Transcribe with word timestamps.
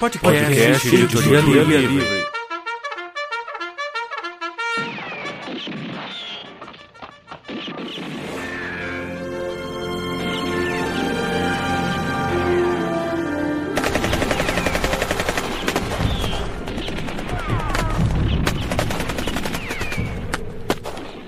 Podcast, 0.00 0.22
Podcast 0.22 0.96
Editoria 0.96 1.40
Livre. 1.42 1.76
Livre. 1.76 2.26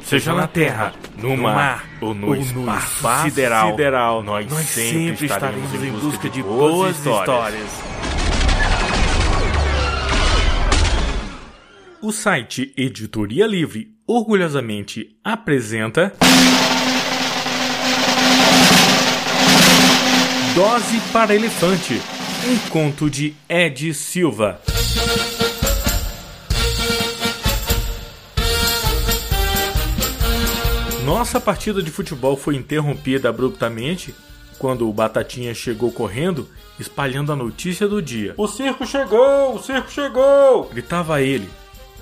Seja 0.02 0.32
na 0.32 0.46
terra, 0.46 0.95
no 1.18 1.36
mar 1.36 1.84
ou 2.00 2.14
no, 2.14 2.29
ou 2.29 2.36
espaço, 2.36 3.07
no 3.07 3.23
sideral, 3.25 3.70
sideral, 3.70 4.23
nós, 4.23 4.50
nós 4.50 4.64
sempre 4.66 5.27
estaremos 5.27 5.75
em 5.75 5.93
busca 5.93 6.30
de 6.30 6.43
boas 6.43 6.96
histórias. 6.96 7.20
histórias. 7.20 7.91
O 12.05 12.11
site 12.11 12.74
Editoria 12.77 13.47
Livre 13.47 13.95
orgulhosamente 14.05 15.16
apresenta. 15.23 16.12
Dose 20.52 21.01
para 21.12 21.33
Elefante 21.33 21.95
um 22.45 22.70
conto 22.70 23.09
de 23.09 23.37
Ed 23.48 23.95
Silva. 23.95 24.60
Nossa 31.05 31.41
partida 31.41 31.80
de 31.80 31.93
futebol 31.93 32.37
foi 32.37 32.57
interrompida 32.57 33.29
abruptamente 33.29 34.12
quando 34.59 34.88
o 34.88 34.93
Batatinha 34.93 35.55
chegou 35.55 35.93
correndo, 35.93 36.48
espalhando 36.80 37.30
a 37.30 37.37
notícia 37.37 37.87
do 37.87 38.02
dia. 38.02 38.34
O 38.37 38.48
circo 38.48 38.84
chegou! 38.84 39.55
O 39.55 39.62
circo 39.62 39.88
chegou! 39.88 40.65
Gritava 40.65 41.23
ele, 41.23 41.48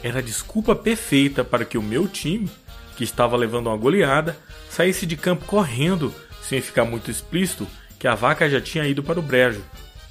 era 0.02 0.18
a 0.18 0.22
desculpa 0.22 0.74
perfeita 0.74 1.44
para 1.44 1.64
que 1.64 1.78
o 1.78 1.82
meu 1.82 2.08
time, 2.08 2.50
que 2.96 3.04
estava 3.04 3.36
levando 3.36 3.68
uma 3.68 3.76
goleada, 3.76 4.36
saísse 4.68 5.06
de 5.06 5.16
campo 5.16 5.44
correndo, 5.44 6.14
sem 6.42 6.60
ficar 6.60 6.84
muito 6.84 7.10
explícito 7.10 7.66
que 7.98 8.08
a 8.08 8.14
vaca 8.14 8.48
já 8.48 8.60
tinha 8.60 8.86
ido 8.86 9.02
para 9.02 9.18
o 9.18 9.22
brejo. 9.22 9.62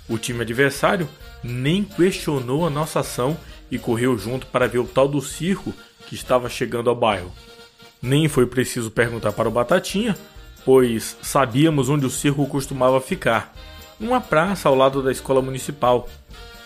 O 0.08 0.18
time 0.18 0.42
adversário 0.42 1.10
nem 1.44 1.84
questionou 1.84 2.66
a 2.66 2.70
nossa 2.70 3.00
ação 3.00 3.38
e 3.72 3.78
correu 3.78 4.18
junto 4.18 4.48
para 4.48 4.68
ver 4.68 4.80
o 4.80 4.88
tal 4.88 5.08
do 5.08 5.22
circo 5.22 5.74
que 6.08 6.16
estava 6.16 6.50
chegando 6.50 6.90
ao 6.90 6.96
bairro. 6.96 7.32
Nem 8.02 8.28
foi 8.28 8.46
preciso 8.46 8.90
perguntar 8.90 9.32
para 9.34 9.48
o 9.48 9.52
Batatinha, 9.52 10.18
pois 10.66 11.18
sabíamos 11.22 11.90
onde 11.90 12.06
o 12.06 12.10
circo 12.10 12.48
costumava 12.48 13.02
ficar, 13.02 13.54
numa 14.00 14.22
praça 14.22 14.70
ao 14.70 14.76
lado 14.76 15.04
da 15.04 15.12
escola 15.12 15.42
municipal. 15.42 16.08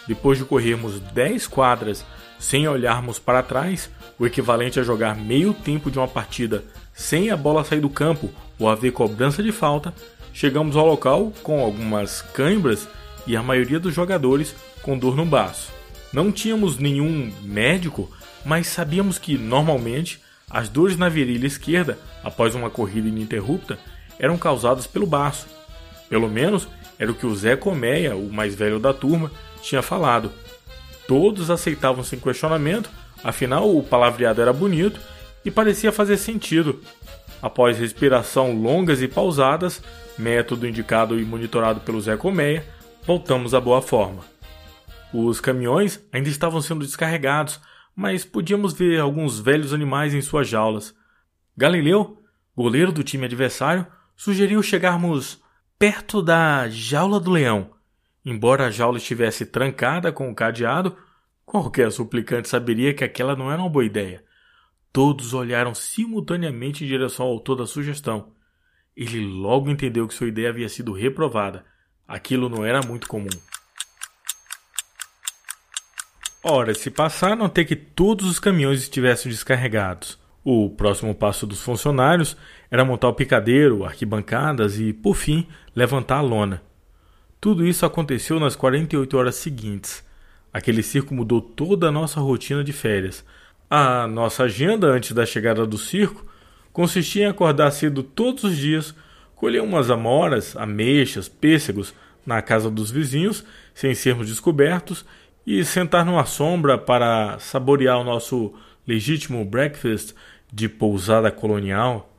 Depois 0.08 0.38
de 0.38 0.46
corrermos 0.46 1.00
10 1.00 1.48
quadras 1.48 2.06
sem 2.44 2.68
olharmos 2.68 3.20
para 3.20 3.42
trás, 3.42 3.90
o 4.20 4.28
equivalente 4.28 4.78
a 4.78 4.84
jogar 4.84 5.16
meio 5.16 5.54
tempo 5.54 5.90
de 5.90 5.98
uma 5.98 6.10
partida 6.10 6.62
sem 6.94 7.32
a 7.32 7.38
bola 7.38 7.64
sair 7.64 7.80
do 7.80 7.90
campo 7.90 8.30
ou 8.60 8.70
haver 8.70 8.92
cobrança 8.92 9.42
de 9.42 9.54
falta, 9.54 9.94
chegamos 10.34 10.76
ao 10.76 10.86
local 10.86 11.32
com 11.42 11.62
algumas 11.64 12.22
cãibras 12.22 12.86
e 13.26 13.38
a 13.38 13.42
maioria 13.42 13.80
dos 13.80 13.96
jogadores 13.96 14.54
com 14.82 14.98
dor 14.98 15.16
no 15.16 15.26
baço. 15.26 15.72
Não 16.12 16.34
tínhamos 16.34 16.78
nenhum 16.78 17.32
médico, 17.42 18.12
mas 18.44 18.68
sabíamos 18.68 19.18
que 19.18 19.38
normalmente 19.38 20.22
as 20.50 20.68
dores 20.68 20.98
na 20.98 21.08
virilha 21.08 21.48
esquerda 21.48 21.98
após 22.26 22.56
uma 22.56 22.70
corrida 22.70 23.08
ininterrupta 23.08 23.80
eram 24.20 24.38
causadas 24.38 24.86
pelo 24.86 25.08
baço. 25.08 25.48
Pelo 26.10 26.28
menos 26.28 26.68
era 27.00 27.10
o 27.10 27.16
que 27.16 27.26
o 27.26 27.34
Zé 27.34 27.56
Comeia, 27.56 28.18
o 28.18 28.30
mais 28.30 28.54
velho 28.54 28.80
da 28.80 28.94
turma, 28.94 29.32
tinha 29.62 29.82
falado. 29.82 30.30
Todos 31.08 31.50
aceitavam 31.50 32.04
sem 32.04 32.20
questionamento, 32.20 32.90
afinal 33.24 33.76
o 33.76 33.84
palavreado 33.84 34.42
era 34.42 34.54
bonito 34.54 35.00
e 35.44 35.52
parecia 35.52 35.92
fazer 35.92 36.18
sentido. 36.18 36.82
Após 37.42 37.78
respiração 37.78 38.54
longas 38.56 39.02
e 39.02 39.08
pausadas, 39.08 39.82
método 40.18 40.68
indicado 40.68 41.20
e 41.20 41.26
monitorado 41.26 41.82
pelo 41.82 42.00
Zé 42.00 42.16
Colmeia, 42.16 42.66
voltamos 43.06 43.54
à 43.54 43.60
boa 43.60 43.82
forma. 43.82 44.22
Os 45.14 45.42
caminhões 45.42 46.02
ainda 46.12 46.30
estavam 46.30 46.62
sendo 46.62 46.86
descarregados, 46.86 47.60
mas 47.96 48.24
podíamos 48.24 48.74
ver 48.74 49.00
alguns 49.00 49.40
velhos 49.40 49.74
animais 49.74 50.14
em 50.14 50.22
suas 50.22 50.48
jaulas. 50.48 50.96
Galileu, 51.56 52.18
goleiro 52.56 52.92
do 52.92 53.04
time 53.04 53.26
adversário, 53.26 53.86
sugeriu 54.16 54.64
chegarmos 54.64 55.42
perto 55.78 56.22
da 56.22 56.70
jaula 56.70 57.20
do 57.20 57.30
leão 57.30 57.72
Embora 58.26 58.68
a 58.68 58.72
jaula 58.72 58.98
estivesse 58.98 59.46
trancada 59.46 60.12
com 60.12 60.30
o 60.30 60.36
cadeado, 60.36 60.96
qualquer 61.46 61.92
suplicante 61.92 62.48
saberia 62.48 62.94
que 62.94 63.04
aquela 63.04 63.36
não 63.36 63.52
era 63.52 63.62
uma 63.62 63.70
boa 63.70 63.84
ideia. 63.84 64.24
Todos 64.94 65.34
olharam 65.34 65.74
simultaneamente 65.74 66.84
em 66.84 66.88
direção 66.88 67.26
ao 67.26 67.34
autor 67.34 67.58
da 67.58 67.66
sugestão. 67.66 68.32
Ele 68.96 69.26
logo 69.26 69.70
entendeu 69.70 70.08
que 70.08 70.14
sua 70.14 70.28
ideia 70.28 70.50
havia 70.50 70.70
sido 70.70 70.94
reprovada. 70.94 71.66
Aquilo 72.08 72.48
não 72.48 72.64
era 72.64 72.82
muito 72.82 73.08
comum. 73.08 73.30
Horas 76.44 76.78
se 76.78 76.92
passaram 76.92 77.46
até 77.46 77.64
que 77.64 77.76
todos 77.76 78.28
os 78.28 78.40
caminhões 78.40 78.82
estivessem 78.82 79.32
descarregados. 79.32 80.20
O 80.44 80.70
próximo 80.70 81.16
passo 81.16 81.48
dos 81.48 81.62
funcionários 81.62 82.38
era 82.70 82.84
montar 82.84 83.08
o 83.08 83.14
picadeiro, 83.14 83.86
arquibancadas 83.86 84.78
e, 84.78 84.92
por 84.92 85.16
fim, 85.16 85.48
levantar 85.74 86.18
a 86.18 86.22
lona. 86.22 86.62
Tudo 87.44 87.68
isso 87.68 87.86
aconteceu 87.86 88.40
nas 88.40 88.56
48 88.56 89.18
horas 89.18 89.36
seguintes. 89.36 90.02
Aquele 90.54 90.82
circo 90.82 91.14
mudou 91.14 91.42
toda 91.42 91.90
a 91.90 91.92
nossa 91.92 92.22
rotina 92.22 92.64
de 92.64 92.72
férias. 92.72 93.22
A 93.70 94.08
nossa 94.08 94.44
agenda 94.44 94.88
antes 94.88 95.12
da 95.12 95.26
chegada 95.26 95.66
do 95.66 95.78
circo 95.78 96.26
consistia 96.72 97.26
em 97.26 97.28
acordar 97.28 97.70
cedo 97.72 98.02
todos 98.02 98.46
os 98.46 98.56
dias, 98.56 98.96
colher 99.36 99.62
umas 99.62 99.90
amoras, 99.90 100.56
ameixas, 100.56 101.28
pêssegos 101.28 101.94
na 102.26 102.42
casa 102.42 102.72
dos 102.72 102.90
vizinhos, 102.90 103.44
sem 103.74 103.94
sermos 103.94 104.30
descobertos, 104.30 105.04
e 105.46 105.66
sentar 105.66 106.06
numa 106.06 106.24
sombra 106.24 106.78
para 106.78 107.38
saborear 107.40 108.00
o 108.00 108.06
nosso 108.06 108.54
legítimo 108.88 109.44
breakfast 109.44 110.16
de 110.50 110.70
pousada 110.70 111.30
colonial. 111.30 112.13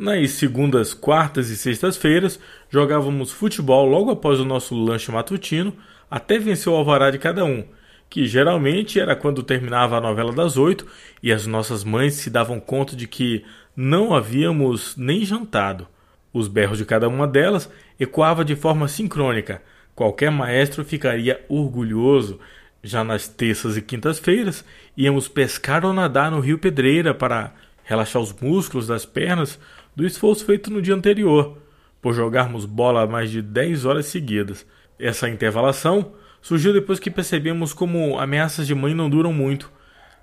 Nas 0.00 0.30
segundas, 0.30 0.94
quartas 0.94 1.50
e 1.50 1.56
sextas-feiras, 1.58 2.40
jogávamos 2.70 3.32
futebol 3.32 3.84
logo 3.84 4.10
após 4.10 4.40
o 4.40 4.46
nosso 4.46 4.74
lanche 4.74 5.12
matutino, 5.12 5.76
até 6.10 6.38
vencer 6.38 6.72
o 6.72 6.76
alvará 6.76 7.10
de 7.10 7.18
cada 7.18 7.44
um, 7.44 7.62
que 8.08 8.26
geralmente 8.26 8.98
era 8.98 9.14
quando 9.14 9.42
terminava 9.42 9.98
a 9.98 10.00
novela 10.00 10.32
das 10.32 10.56
oito 10.56 10.86
e 11.22 11.30
as 11.30 11.46
nossas 11.46 11.84
mães 11.84 12.14
se 12.14 12.30
davam 12.30 12.58
conta 12.58 12.96
de 12.96 13.06
que 13.06 13.44
não 13.76 14.14
havíamos 14.14 14.96
nem 14.96 15.22
jantado. 15.22 15.86
Os 16.32 16.48
berros 16.48 16.78
de 16.78 16.86
cada 16.86 17.06
uma 17.06 17.28
delas 17.28 17.70
ecoava 18.00 18.42
de 18.42 18.56
forma 18.56 18.88
sincrônica. 18.88 19.60
Qualquer 19.94 20.30
maestro 20.30 20.82
ficaria 20.82 21.44
orgulhoso. 21.46 22.40
Já 22.82 23.04
nas 23.04 23.28
terças 23.28 23.76
e 23.76 23.82
quintas-feiras, 23.82 24.64
íamos 24.96 25.28
pescar 25.28 25.84
ou 25.84 25.92
nadar 25.92 26.30
no 26.30 26.40
rio 26.40 26.56
Pedreira 26.56 27.12
para 27.12 27.52
relaxar 27.90 28.22
os 28.22 28.32
músculos 28.32 28.86
das 28.86 29.04
pernas 29.04 29.58
do 29.96 30.06
esforço 30.06 30.44
feito 30.44 30.70
no 30.70 30.80
dia 30.80 30.94
anterior, 30.94 31.58
por 32.00 32.14
jogarmos 32.14 32.64
bola 32.64 33.04
mais 33.04 33.32
de 33.32 33.42
10 33.42 33.84
horas 33.84 34.06
seguidas. 34.06 34.64
Essa 34.96 35.28
intervalação 35.28 36.12
surgiu 36.40 36.72
depois 36.72 37.00
que 37.00 37.10
percebemos 37.10 37.72
como 37.72 38.16
ameaças 38.16 38.64
de 38.64 38.76
mãe 38.76 38.94
não 38.94 39.10
duram 39.10 39.32
muito. 39.32 39.72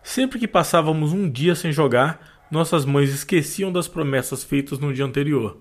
Sempre 0.01 0.39
que 0.39 0.47
passávamos 0.47 1.11
um 1.11 1.29
dia 1.29 1.55
sem 1.55 1.73
jogar, 1.73 2.45
nossas 2.49 2.85
mães 2.85 3.13
esqueciam 3.13 3.69
das 3.69 3.89
promessas 3.89 4.45
feitas 4.45 4.79
no 4.79 4.93
dia 4.93 5.03
anterior. 5.03 5.57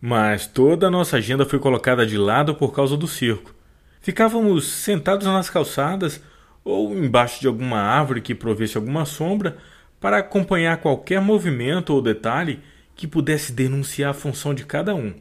Mas 0.00 0.46
toda 0.46 0.86
a 0.86 0.90
nossa 0.90 1.18
agenda 1.18 1.44
foi 1.44 1.58
colocada 1.58 2.06
de 2.06 2.16
lado 2.16 2.54
por 2.54 2.74
causa 2.74 2.96
do 2.96 3.06
circo. 3.06 3.54
Ficávamos 4.00 4.66
sentados 4.66 5.26
nas 5.26 5.50
calçadas 5.50 6.22
ou 6.64 6.94
embaixo 6.94 7.42
de 7.42 7.46
alguma 7.46 7.78
árvore 7.78 8.22
que 8.22 8.34
provesse 8.34 8.78
alguma 8.78 9.04
sombra 9.04 9.58
para 10.00 10.18
acompanhar 10.18 10.78
qualquer 10.78 11.20
movimento 11.20 11.92
ou 11.92 12.00
detalhe 12.00 12.60
que 12.96 13.06
pudesse 13.06 13.52
denunciar 13.52 14.10
a 14.10 14.14
função 14.14 14.54
de 14.54 14.64
cada 14.64 14.94
um. 14.94 15.14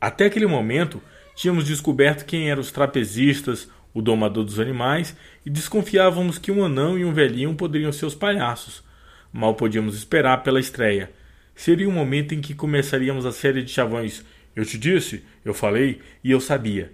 Até 0.00 0.26
aquele 0.26 0.46
momento, 0.46 1.00
tínhamos 1.34 1.64
descoberto 1.64 2.24
quem 2.24 2.50
eram 2.50 2.60
os 2.60 2.72
trapezistas, 2.72 3.70
o 3.94 4.02
domador 4.02 4.44
dos 4.44 4.58
animais, 4.58 5.16
e 5.46 5.50
desconfiávamos 5.50 6.36
que 6.36 6.50
um 6.50 6.64
anão 6.64 6.98
e 6.98 7.04
um 7.04 7.12
velhinho 7.12 7.54
poderiam 7.54 7.92
ser 7.92 8.06
os 8.06 8.14
palhaços. 8.14 8.82
Mal 9.32 9.54
podíamos 9.54 9.96
esperar 9.96 10.42
pela 10.42 10.60
estreia. 10.60 11.10
Seria 11.54 11.88
o 11.88 11.92
momento 11.92 12.34
em 12.34 12.40
que 12.40 12.54
começaríamos 12.54 13.24
a 13.24 13.32
série 13.32 13.62
de 13.62 13.70
chavões 13.70 14.24
Eu 14.54 14.64
te 14.64 14.78
disse, 14.78 15.24
eu 15.44 15.54
falei 15.54 16.00
e 16.22 16.30
eu 16.30 16.40
sabia. 16.40 16.92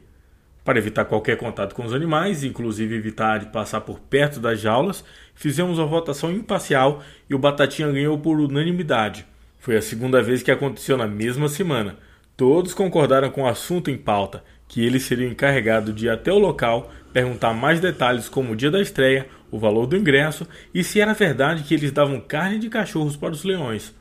Para 0.64 0.78
evitar 0.78 1.04
qualquer 1.04 1.36
contato 1.36 1.74
com 1.74 1.84
os 1.84 1.92
animais, 1.92 2.44
inclusive 2.44 2.94
evitar 2.94 3.38
de 3.38 3.46
passar 3.46 3.80
por 3.80 3.98
perto 3.98 4.38
das 4.38 4.60
jaulas, 4.60 5.04
fizemos 5.40 5.78
uma 5.78 5.86
votação 5.86 6.30
imparcial 6.30 7.02
e 7.28 7.34
o 7.34 7.38
Batatinha 7.38 7.90
ganhou 7.90 8.18
por 8.18 8.38
unanimidade. 8.38 9.24
Foi 9.58 9.74
a 9.74 9.80
segunda 9.80 10.22
vez 10.22 10.42
que 10.42 10.50
aconteceu 10.50 10.98
na 10.98 11.06
mesma 11.06 11.48
semana. 11.48 11.96
Todos 12.36 12.74
concordaram 12.74 13.30
com 13.30 13.44
o 13.44 13.48
assunto 13.48 13.90
em 13.90 13.96
pauta 13.96 14.44
que 14.68 14.84
ele 14.84 15.00
seria 15.00 15.26
encarregado 15.26 15.94
de 15.94 16.06
ir 16.06 16.10
até 16.10 16.30
o 16.30 16.38
local, 16.38 16.92
perguntar 17.10 17.54
mais 17.54 17.80
detalhes 17.80 18.28
como 18.28 18.52
o 18.52 18.56
dia 18.56 18.70
da 18.70 18.82
estreia, 18.82 19.28
o 19.50 19.58
valor 19.58 19.86
do 19.86 19.96
ingresso 19.96 20.46
e 20.74 20.84
se 20.84 21.00
era 21.00 21.14
verdade 21.14 21.64
que 21.64 21.72
eles 21.72 21.90
davam 21.90 22.20
carne 22.20 22.58
de 22.58 22.68
cachorros 22.68 23.16
para 23.16 23.32
os 23.32 23.42
leões. 23.42 23.94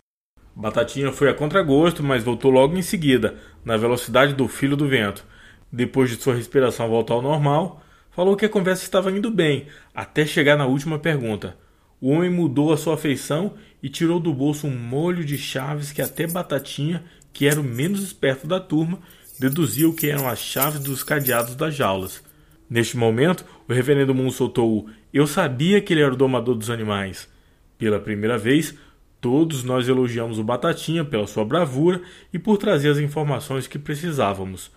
Batatinha 0.54 1.10
foi 1.14 1.30
a 1.30 1.34
contragosto, 1.34 2.04
mas 2.04 2.22
voltou 2.22 2.52
logo 2.52 2.76
em 2.76 2.82
seguida, 2.82 3.36
na 3.64 3.78
velocidade 3.78 4.34
do 4.34 4.46
filho 4.50 4.76
do 4.76 4.90
vento. 4.90 5.26
Depois 5.72 6.10
de 6.10 6.22
sua 6.22 6.36
respiração 6.36 6.90
voltar 6.90 7.14
ao 7.14 7.22
normal, 7.22 7.82
falou 8.12 8.36
que 8.36 8.46
a 8.46 8.50
conversa 8.50 8.84
estava 8.84 9.12
indo 9.12 9.32
bem, 9.32 9.68
até 9.94 10.26
chegar 10.26 10.58
na 10.58 10.66
última 10.66 11.00
pergunta. 11.00 11.58
O 12.02 12.12
homem 12.12 12.30
mudou 12.30 12.72
a 12.72 12.78
sua 12.78 12.98
feição 12.98 13.54
e 13.84 13.90
tirou 13.90 14.20
do 14.20 14.34
bolso 14.34 14.68
um 14.68 14.78
molho 14.78 15.24
de 15.24 15.38
chaves 15.38 15.92
que 15.92 16.02
até 16.02 16.26
Batatinha, 16.26 17.04
que 17.34 17.46
era 17.46 17.60
o 17.60 17.64
menos 17.64 18.02
esperto 18.02 18.48
da 18.48 18.60
turma, 18.60 19.00
deduziu 19.40 19.94
que 19.94 20.10
eram 20.10 20.28
as 20.28 20.40
chaves 20.40 20.80
dos 20.80 21.04
cadeados 21.04 21.56
das 21.56 21.76
jaulas. 21.76 22.24
Neste 22.70 22.96
momento, 22.96 23.46
o 23.68 23.74
reverendo 23.74 24.14
Moon 24.14 24.30
soltou 24.30 24.80
o 24.80 24.90
Eu 25.14 25.26
sabia 25.26 25.82
que 25.82 25.94
ele 25.94 26.02
era 26.02 26.14
o 26.14 26.18
domador 26.18 26.56
dos 26.56 26.70
animais. 26.70 27.28
Pela 27.78 28.00
primeira 28.00 28.38
vez, 28.38 28.76
todos 29.20 29.64
nós 29.64 29.88
elogiamos 29.88 30.38
o 30.38 30.44
Batatinha 30.44 31.04
pela 31.04 31.26
sua 31.26 31.44
bravura 31.44 32.02
e 32.32 32.38
por 32.38 32.58
trazer 32.58 32.90
as 32.90 32.98
informações 32.98 33.68
que 33.68 33.80
precisávamos. 33.80 34.72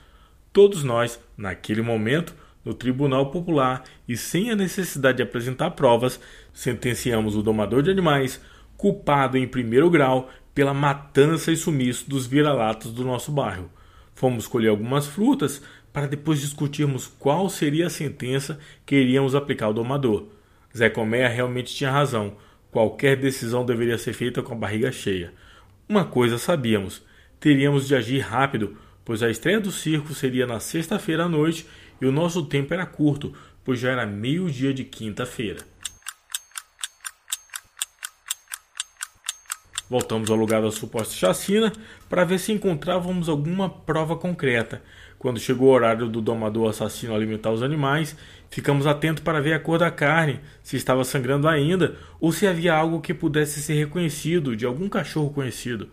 Todos 0.52 0.82
nós, 0.82 1.20
naquele 1.36 1.82
momento, 1.82 2.34
no 2.64 2.74
Tribunal 2.74 3.30
Popular 3.30 3.84
e 4.08 4.16
sem 4.16 4.50
a 4.50 4.56
necessidade 4.56 5.16
de 5.16 5.22
apresentar 5.22 5.72
provas, 5.72 6.20
sentenciamos 6.52 7.36
o 7.36 7.42
domador 7.42 7.82
de 7.82 7.90
animais, 7.90 8.40
culpado 8.76 9.36
em 9.36 9.46
primeiro 9.46 9.90
grau 9.90 10.30
pela 10.54 10.74
matança 10.74 11.50
e 11.50 11.56
sumiço 11.56 12.08
dos 12.08 12.26
vira-latas 12.26 12.92
do 12.92 13.04
nosso 13.04 13.32
bairro. 13.32 13.70
Fomos 14.14 14.46
colher 14.46 14.68
algumas 14.68 15.06
frutas 15.06 15.62
para 15.92 16.06
depois 16.06 16.40
discutirmos 16.40 17.06
qual 17.06 17.48
seria 17.48 17.86
a 17.86 17.90
sentença 17.90 18.58
que 18.86 18.96
iríamos 18.96 19.34
aplicar 19.34 19.66
ao 19.66 19.74
domador. 19.74 20.26
Zé 20.76 20.88
Colmeia 20.88 21.28
realmente 21.28 21.74
tinha 21.74 21.90
razão. 21.90 22.36
Qualquer 22.70 23.16
decisão 23.16 23.64
deveria 23.64 23.98
ser 23.98 24.14
feita 24.14 24.42
com 24.42 24.54
a 24.54 24.56
barriga 24.56 24.90
cheia. 24.90 25.32
Uma 25.88 26.04
coisa 26.04 26.38
sabíamos: 26.38 27.02
teríamos 27.38 27.86
de 27.86 27.94
agir 27.94 28.20
rápido, 28.20 28.76
pois 29.04 29.22
a 29.22 29.30
estreia 29.30 29.60
do 29.60 29.70
circo 29.70 30.14
seria 30.14 30.46
na 30.46 30.60
sexta-feira 30.60 31.24
à 31.24 31.28
noite 31.28 31.66
e 32.02 32.06
o 32.06 32.10
nosso 32.10 32.44
tempo 32.44 32.74
era 32.74 32.84
curto, 32.84 33.32
pois 33.64 33.78
já 33.78 33.92
era 33.92 34.04
meio-dia 34.04 34.74
de 34.74 34.82
quinta-feira. 34.82 35.60
Voltamos 39.88 40.28
ao 40.28 40.36
lugar 40.36 40.60
da 40.60 40.72
suposta 40.72 41.14
chacina 41.14 41.72
para 42.08 42.24
ver 42.24 42.40
se 42.40 42.50
encontrávamos 42.50 43.28
alguma 43.28 43.70
prova 43.70 44.16
concreta. 44.16 44.82
Quando 45.16 45.38
chegou 45.38 45.68
o 45.68 45.72
horário 45.72 46.08
do 46.08 46.20
domador 46.20 46.70
assassino 46.70 47.14
alimentar 47.14 47.52
os 47.52 47.62
animais, 47.62 48.16
ficamos 48.50 48.84
atentos 48.84 49.22
para 49.22 49.40
ver 49.40 49.52
a 49.52 49.60
cor 49.60 49.78
da 49.78 49.90
carne, 49.90 50.40
se 50.60 50.76
estava 50.76 51.04
sangrando 51.04 51.46
ainda 51.46 51.96
ou 52.18 52.32
se 52.32 52.48
havia 52.48 52.74
algo 52.74 53.00
que 53.00 53.14
pudesse 53.14 53.62
ser 53.62 53.74
reconhecido 53.74 54.56
de 54.56 54.66
algum 54.66 54.88
cachorro 54.88 55.30
conhecido. 55.30 55.88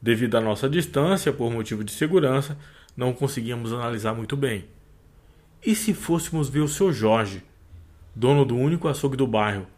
Devido 0.00 0.36
à 0.36 0.40
nossa 0.40 0.68
distância, 0.68 1.32
por 1.32 1.52
motivo 1.52 1.84
de 1.84 1.92
segurança, 1.92 2.58
não 2.96 3.12
conseguíamos 3.12 3.72
analisar 3.72 4.12
muito 4.12 4.36
bem. 4.36 4.64
E 5.64 5.76
se 5.76 5.94
fôssemos 5.94 6.48
ver 6.48 6.58
o 6.58 6.66
seu 6.66 6.92
Jorge, 6.92 7.40
dono 8.12 8.44
do 8.44 8.56
único 8.56 8.88
açougue 8.88 9.16
do 9.16 9.28
bairro, 9.28 9.68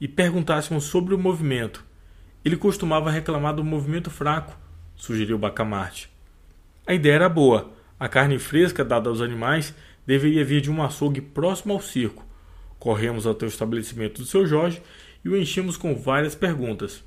e 0.00 0.08
perguntássemos 0.08 0.82
sobre 0.82 1.14
o 1.14 1.18
movimento? 1.18 1.84
Ele 2.44 2.56
costumava 2.56 3.08
reclamar 3.08 3.54
do 3.54 3.62
movimento 3.62 4.10
fraco, 4.10 4.58
sugeriu 4.96 5.38
Bacamarte. 5.38 6.10
A 6.84 6.92
ideia 6.92 7.14
era 7.14 7.28
boa. 7.28 7.70
A 8.00 8.08
carne 8.08 8.36
fresca 8.36 8.84
dada 8.84 9.08
aos 9.08 9.20
animais 9.20 9.72
deveria 10.04 10.44
vir 10.44 10.60
de 10.60 10.72
um 10.72 10.82
açougue 10.82 11.20
próximo 11.20 11.72
ao 11.72 11.80
circo. 11.80 12.26
Corremos 12.76 13.28
até 13.28 13.46
o 13.46 13.48
estabelecimento 13.48 14.20
do 14.20 14.26
seu 14.26 14.44
Jorge 14.44 14.82
e 15.24 15.28
o 15.28 15.36
enchemos 15.36 15.76
com 15.76 15.94
várias 15.94 16.34
perguntas. 16.34 17.04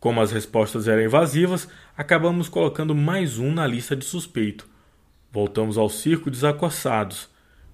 Como 0.00 0.22
as 0.22 0.32
respostas 0.32 0.88
eram 0.88 1.02
evasivas, 1.02 1.68
acabamos 1.94 2.48
colocando 2.48 2.94
mais 2.94 3.38
um 3.38 3.52
na 3.52 3.66
lista 3.66 3.94
de 3.94 4.06
suspeito. 4.06 4.66
Voltamos 5.36 5.76
ao 5.76 5.90
circo 5.90 6.30
desacossados. 6.30 7.28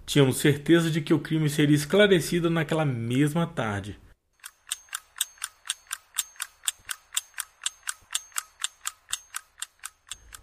Tínhamos 0.05 0.39
certeza 0.39 0.91
de 0.91 1.01
que 1.01 1.15
o 1.15 1.21
crime 1.21 1.49
seria 1.49 1.77
esclarecido 1.77 2.51
naquela 2.51 2.85
mesma 2.85 3.47
tarde. 3.47 3.97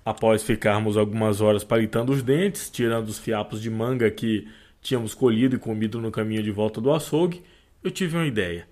Após 0.05 0.43
ficarmos 0.43 0.95
algumas 0.95 1.41
horas 1.41 1.61
palitando 1.61 2.13
os 2.13 2.23
dentes, 2.23 2.69
tirando 2.69 3.09
os 3.09 3.19
fiapos 3.19 3.61
de 3.61 3.69
manga 3.69 4.09
que 4.09 4.47
tínhamos 4.81 5.13
colhido 5.13 5.57
e 5.57 5.59
comido 5.59 5.99
no 5.99 6.11
caminho 6.11 6.41
de 6.41 6.51
volta 6.51 6.79
do 6.79 6.89
açougue, 6.89 7.43
eu 7.83 7.91
tive 7.91 8.15
uma 8.15 8.27
ideia. 8.27 8.65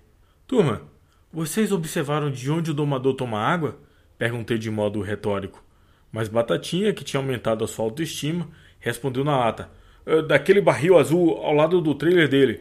Turma, 0.46 0.90
vocês 1.30 1.70
observaram 1.70 2.30
de 2.30 2.50
onde 2.50 2.70
o 2.70 2.74
domador 2.74 3.12
toma 3.12 3.40
água? 3.40 3.78
Perguntei 4.16 4.56
de 4.56 4.70
modo 4.70 5.02
retórico. 5.02 5.67
Mas 6.12 6.28
Batatinha, 6.28 6.92
que 6.92 7.04
tinha 7.04 7.20
aumentado 7.20 7.64
a 7.64 7.68
sua 7.68 7.84
autoestima, 7.84 8.48
respondeu 8.80 9.24
na 9.24 9.36
lata: 9.36 9.70
é, 10.06 10.22
Daquele 10.22 10.60
barril 10.60 10.98
azul 10.98 11.36
ao 11.38 11.52
lado 11.52 11.80
do 11.80 11.94
trailer 11.94 12.28
dele. 12.28 12.60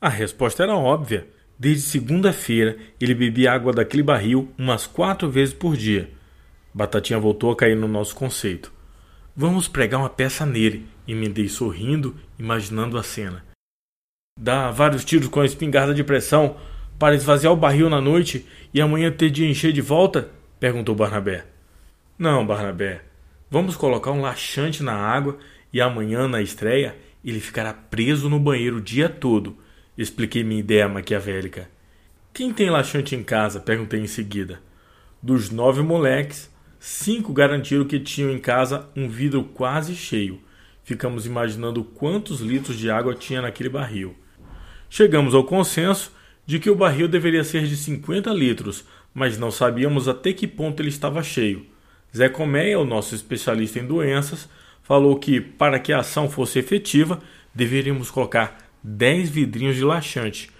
A 0.00 0.08
resposta 0.08 0.62
era 0.62 0.76
óbvia. 0.76 1.26
Desde 1.58 1.82
segunda-feira 1.82 2.76
ele 3.00 3.14
bebia 3.14 3.52
água 3.52 3.72
daquele 3.72 4.02
barril 4.02 4.52
umas 4.58 4.86
quatro 4.86 5.30
vezes 5.30 5.54
por 5.54 5.74
dia. 5.74 6.10
Batatinha 6.72 7.18
voltou 7.18 7.50
a 7.50 7.56
cair 7.56 7.74
no 7.74 7.88
nosso 7.88 8.14
conceito. 8.14 8.70
Vamos 9.34 9.66
pregar 9.66 10.00
uma 10.00 10.10
peça 10.10 10.44
nele, 10.44 10.86
emendei 11.08 11.48
sorrindo, 11.48 12.14
imaginando 12.38 12.98
a 12.98 13.02
cena. 13.02 13.42
Dá 14.38 14.70
vários 14.70 15.04
tiros 15.04 15.28
com 15.28 15.40
a 15.40 15.46
espingarda 15.46 15.94
de 15.94 16.04
pressão 16.04 16.56
para 16.98 17.14
esvaziar 17.14 17.52
o 17.52 17.56
barril 17.56 17.88
na 17.88 18.00
noite 18.00 18.46
e 18.72 18.80
amanhã 18.80 19.10
ter 19.10 19.30
de 19.30 19.46
encher 19.46 19.72
de 19.72 19.80
volta? 19.80 20.30
perguntou 20.60 20.94
Barnabé. 20.94 21.55
Não, 22.18 22.46
Barnabé. 22.46 23.02
Vamos 23.50 23.76
colocar 23.76 24.10
um 24.10 24.22
laxante 24.22 24.82
na 24.82 24.94
água 24.94 25.38
e 25.72 25.80
amanhã, 25.80 26.26
na 26.26 26.40
estreia, 26.40 26.96
ele 27.24 27.40
ficará 27.40 27.72
preso 27.72 28.28
no 28.28 28.40
banheiro 28.40 28.76
o 28.76 28.80
dia 28.80 29.08
todo. 29.08 29.56
Expliquei 29.96 30.42
minha 30.42 30.60
ideia 30.60 30.88
maquiavélica. 30.88 31.68
Quem 32.32 32.52
tem 32.52 32.70
laxante 32.70 33.14
em 33.14 33.22
casa? 33.22 33.60
perguntei 33.60 34.00
em 34.00 34.06
seguida. 34.06 34.60
Dos 35.22 35.50
nove 35.50 35.82
moleques, 35.82 36.50
Cinco 36.88 37.32
garantiram 37.32 37.84
que 37.84 37.98
tinham 37.98 38.30
em 38.30 38.38
casa 38.38 38.88
um 38.94 39.08
vidro 39.08 39.42
quase 39.42 39.94
cheio. 39.96 40.40
Ficamos 40.84 41.26
imaginando 41.26 41.82
quantos 41.82 42.40
litros 42.40 42.78
de 42.78 42.88
água 42.88 43.12
tinha 43.12 43.42
naquele 43.42 43.68
barril. 43.68 44.14
Chegamos 44.88 45.34
ao 45.34 45.42
consenso 45.42 46.12
de 46.46 46.60
que 46.60 46.70
o 46.70 46.76
barril 46.76 47.08
deveria 47.08 47.42
ser 47.42 47.66
de 47.66 47.76
50 47.76 48.30
litros, 48.30 48.84
mas 49.12 49.36
não 49.36 49.50
sabíamos 49.50 50.06
até 50.06 50.32
que 50.32 50.46
ponto 50.46 50.80
ele 50.80 50.88
estava 50.88 51.24
cheio. 51.24 51.66
Zé 52.16 52.30
Colmeia, 52.30 52.78
o 52.78 52.84
nosso 52.84 53.14
especialista 53.14 53.78
em 53.78 53.86
doenças, 53.86 54.48
falou 54.82 55.18
que, 55.18 55.40
para 55.40 55.78
que 55.78 55.92
a 55.92 55.98
ação 55.98 56.30
fosse 56.30 56.58
efetiva, 56.58 57.20
deveríamos 57.54 58.10
colocar 58.10 58.56
10 58.82 59.28
vidrinhos 59.28 59.76
de 59.76 59.84
laxante. 59.84 60.50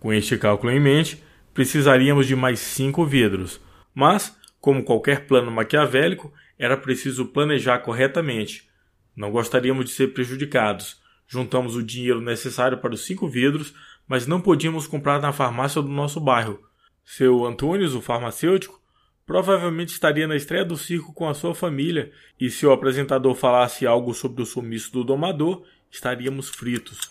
Com 0.00 0.12
este 0.12 0.36
cálculo 0.36 0.72
em 0.72 0.80
mente, 0.80 1.22
precisaríamos 1.54 2.26
de 2.26 2.34
mais 2.34 2.58
5 2.58 3.04
vidros. 3.06 3.60
Mas 3.94 4.36
como 4.66 4.82
qualquer 4.82 5.28
plano 5.28 5.48
maquiavélico, 5.48 6.32
era 6.58 6.76
preciso 6.76 7.26
planejar 7.26 7.78
corretamente. 7.78 8.68
Não 9.14 9.30
gostaríamos 9.30 9.84
de 9.84 9.92
ser 9.92 10.08
prejudicados. 10.08 11.00
Juntamos 11.28 11.76
o 11.76 11.84
dinheiro 11.84 12.20
necessário 12.20 12.78
para 12.78 12.92
os 12.92 13.04
cinco 13.04 13.28
vidros, 13.28 13.72
mas 14.08 14.26
não 14.26 14.40
podíamos 14.40 14.88
comprar 14.88 15.20
na 15.20 15.32
farmácia 15.32 15.80
do 15.80 15.88
nosso 15.88 16.18
bairro. 16.18 16.58
Seu 17.04 17.46
Antônio, 17.46 17.96
o 17.96 18.02
farmacêutico, 18.02 18.80
provavelmente 19.26 19.92
estaria 19.92 20.28
na 20.28 20.36
estreia 20.36 20.64
do 20.64 20.76
circo 20.76 21.12
com 21.12 21.28
a 21.28 21.34
sua 21.34 21.54
família, 21.54 22.12
e 22.40 22.48
se 22.48 22.64
o 22.64 22.70
apresentador 22.70 23.34
falasse 23.34 23.84
algo 23.84 24.14
sobre 24.14 24.40
o 24.40 24.46
sumiço 24.46 24.92
do 24.92 25.02
domador, 25.02 25.64
estaríamos 25.90 26.48
fritos. 26.48 27.10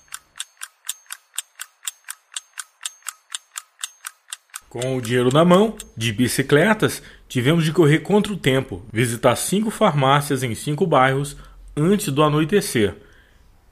Com 4.70 4.98
o 4.98 5.02
dinheiro 5.02 5.30
na 5.32 5.46
mão, 5.46 5.76
de 5.96 6.12
bicicletas, 6.12 7.04
tivemos 7.28 7.64
de 7.64 7.72
correr 7.72 8.00
contra 8.00 8.32
o 8.32 8.38
tempo, 8.38 8.86
visitar 8.92 9.36
cinco 9.36 9.70
farmácias 9.70 10.44
em 10.44 10.56
cinco 10.56 10.86
bairros 10.86 11.38
antes 11.76 12.12
do 12.12 12.24
anoitecer. 12.24 12.96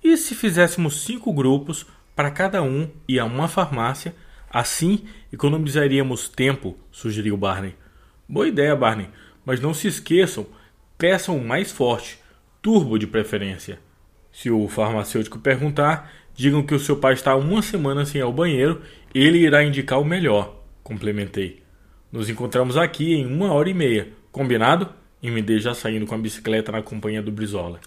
E 0.04 0.16
se 0.18 0.36
fizéssemos 0.36 1.04
cinco 1.04 1.34
grupos 1.34 1.86
para 2.16 2.32
cada 2.32 2.62
um 2.62 2.90
ir 3.08 3.20
a 3.20 3.26
uma 3.26 3.48
farmácia, 3.48 4.16
assim 4.50 5.06
economizaríamos 5.32 6.30
tempo, 6.30 6.78
sugeriu 6.92 7.36
Barney. 7.36 7.83
Boa 8.28 8.48
ideia, 8.48 8.76
Barney, 8.76 9.10
mas 9.46 9.60
não 9.60 9.74
se 9.74 9.88
esqueçam, 9.88 10.46
peçam 10.98 11.38
o 11.38 11.46
mais 11.46 11.72
forte, 11.72 12.20
turbo 12.62 12.98
de 12.98 13.08
preferência. 13.08 13.80
Se 14.32 14.50
o 14.50 14.68
farmacêutico 14.68 15.40
perguntar, 15.40 16.12
digam 16.34 16.64
que 16.64 16.74
o 16.74 16.80
seu 16.80 16.98
pai 16.98 17.14
está 17.14 17.36
uma 17.36 17.62
semana 17.62 18.06
sem 18.06 18.20
ir 18.20 18.24
ao 18.24 18.34
banheiro, 18.34 18.82
ele 19.14 19.40
irá 19.40 19.64
indicar 19.64 20.00
o 20.00 20.06
melhor 20.06 20.64
complementei. 20.84 21.64
Nos 22.12 22.30
encontramos 22.30 22.78
aqui 22.78 23.14
em 23.14 23.26
uma 23.26 23.52
hora 23.54 23.70
e 23.70 23.74
meia. 23.74 24.10
Combinado? 24.32 24.90
Emendei 25.22 25.60
já 25.60 25.74
saindo 25.74 26.06
com 26.06 26.14
a 26.14 26.18
bicicleta 26.18 26.72
na 26.72 26.82
companhia 26.82 27.24
do 27.24 27.32
Brizola. 27.32 27.80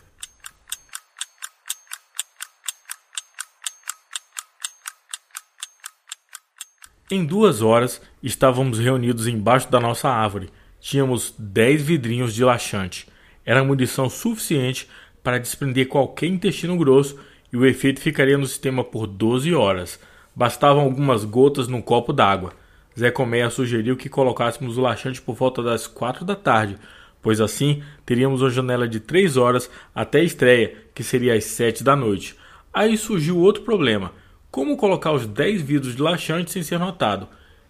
Em 7.08 7.24
duas 7.24 7.62
horas, 7.62 8.02
estávamos 8.20 8.80
reunidos 8.80 9.28
embaixo 9.28 9.70
da 9.70 9.78
nossa 9.78 10.08
árvore. 10.08 10.50
Tínhamos 10.80 11.32
dez 11.38 11.80
vidrinhos 11.80 12.34
de 12.34 12.42
laxante. 12.42 13.06
Era 13.44 13.62
munição 13.62 14.10
suficiente 14.10 14.88
para 15.22 15.38
desprender 15.38 15.86
qualquer 15.86 16.26
intestino 16.26 16.76
grosso 16.76 17.16
e 17.52 17.56
o 17.56 17.64
efeito 17.64 18.00
ficaria 18.00 18.36
no 18.36 18.44
sistema 18.44 18.82
por 18.82 19.06
12 19.06 19.54
horas. 19.54 20.00
Bastavam 20.34 20.82
algumas 20.82 21.24
gotas 21.24 21.68
num 21.68 21.80
copo 21.80 22.12
d'água. 22.12 22.52
Zé 22.98 23.12
Colmeia 23.12 23.50
sugeriu 23.50 23.96
que 23.96 24.08
colocássemos 24.08 24.76
o 24.76 24.80
laxante 24.80 25.22
por 25.22 25.36
volta 25.36 25.62
das 25.62 25.86
quatro 25.86 26.24
da 26.24 26.34
tarde, 26.34 26.76
pois 27.22 27.40
assim 27.40 27.84
teríamos 28.04 28.42
uma 28.42 28.50
janela 28.50 28.88
de 28.88 28.98
três 28.98 29.36
horas 29.36 29.70
até 29.94 30.18
a 30.18 30.24
estreia, 30.24 30.74
que 30.92 31.04
seria 31.04 31.34
às 31.34 31.44
sete 31.44 31.84
da 31.84 31.94
noite. 31.94 32.34
Aí 32.74 32.98
surgiu 32.98 33.38
outro 33.38 33.62
problema 33.62 34.10
como 34.50 34.76
colocar 34.76 35.12
os 35.12 35.26
10 35.26 35.62
vidros 35.62 35.94
de 35.94 36.02
laxante 36.02 36.50
sem 36.50 36.62
ser 36.62 36.78
notado, 36.78 37.28